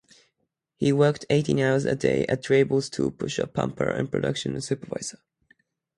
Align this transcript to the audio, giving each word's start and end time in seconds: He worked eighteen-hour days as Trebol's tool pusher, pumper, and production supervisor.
He 0.77 0.91
worked 0.91 1.27
eighteen-hour 1.29 1.81
days 1.93 2.25
as 2.25 2.37
Trebol's 2.39 2.89
tool 2.89 3.11
pusher, 3.11 3.45
pumper, 3.45 3.87
and 3.87 4.11
production 4.11 4.59
supervisor. 4.59 5.19